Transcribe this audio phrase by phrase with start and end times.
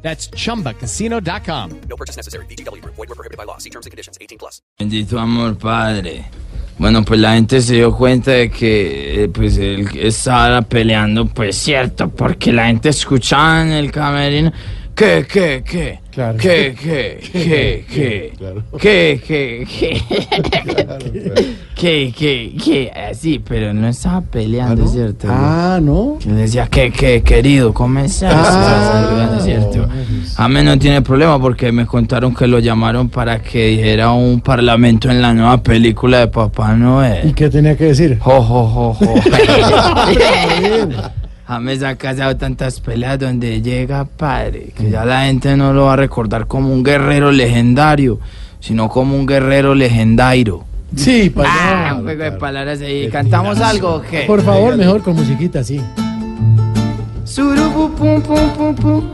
[0.00, 1.70] That's chumbacasino.com.
[1.88, 2.46] No purchase necessary.
[2.46, 2.82] BGW.
[2.84, 3.58] Void were prohibited by law.
[3.58, 4.16] See terms and conditions.
[4.20, 4.62] 18 plus.
[4.78, 6.24] Bendito amor, padre.
[6.78, 11.56] Bueno, pues la gente se dio cuenta de que eh, pues él estaba peleando, pues
[11.56, 14.52] cierto, porque la gente escuchaba en el camerino.
[14.98, 16.00] ¿Qué, qué, qué?
[16.10, 16.36] Claro.
[16.38, 18.32] ¿Qué, qué, qué, qué?
[18.36, 18.64] Claro.
[18.80, 20.02] ¿Qué, qué, qué?
[21.76, 22.90] ¿Qué, qué, qué?
[23.08, 25.28] Así, pero no estaba peleando, ¿cierto?
[25.30, 26.18] Ah, ¿no?
[26.26, 27.72] Le decía, ¿qué, qué, querido?
[27.72, 28.34] ¿Cómo estás?
[28.36, 29.04] Ah.
[29.06, 29.88] Saludando, ¿cierto?
[30.36, 35.08] James no tiene problema porque me contaron que lo llamaron para que dijera un parlamento
[35.08, 37.34] en la nueva película de Papá ¿Y Noel.
[37.36, 38.18] qué tenía que decir?
[38.18, 39.14] Jo, jo, jo, jo.
[41.48, 45.94] James ha casado tantas peleas donde llega padre, que ya la gente no lo va
[45.94, 48.18] a recordar como un guerrero legendario,
[48.60, 50.64] sino como un guerrero legendario.
[50.94, 53.08] Sí, para Ah, un juego de palabras ahí.
[53.08, 54.24] ¿Cantamos algo o qué?
[54.26, 55.80] Por favor, mejor con musiquita, sí.
[57.24, 59.04] Surubu, pum, pum, pum, pum.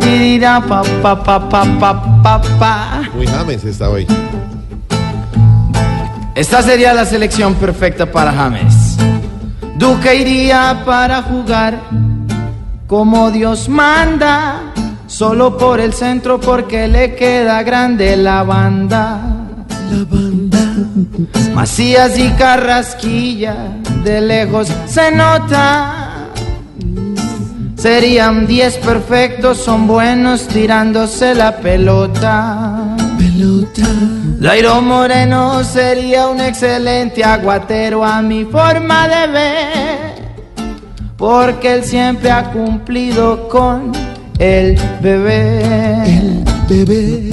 [0.00, 3.02] Tiririra, pa, pa, pa, pa, pa, pa, pa.
[3.14, 4.06] Muy James está hoy.
[6.34, 8.96] Esta sería la selección perfecta para James.
[9.82, 11.80] Duque iría para jugar
[12.86, 14.72] como Dios manda,
[15.08, 19.20] solo por el centro porque le queda grande la banda.
[19.90, 20.58] La banda.
[21.52, 23.56] Macías y Carrasquilla,
[24.04, 26.28] de lejos se nota.
[27.74, 32.81] Serían 10 perfectos, son buenos tirándose la pelota.
[34.38, 40.32] Dairo Moreno sería un excelente aguatero a mi forma de ver.
[41.16, 43.92] Porque él siempre ha cumplido con
[44.38, 46.04] el bebé.
[46.04, 47.30] El bebé.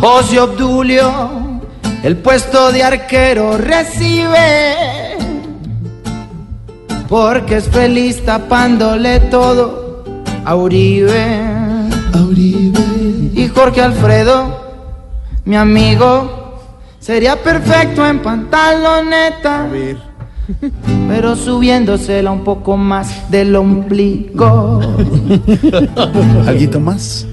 [0.00, 1.60] José Obdulio,
[2.02, 4.92] el puesto de arquero recibe
[7.12, 10.02] porque es feliz tapándole todo
[10.46, 11.42] a Uribe.
[13.34, 14.71] Y Jorge Alfredo,
[15.44, 16.58] mi amigo,
[17.00, 19.68] sería perfecto en pantaloneta,
[21.08, 24.80] pero subiéndosela un poco más del ombligo.
[26.46, 27.26] ¿Alguito más?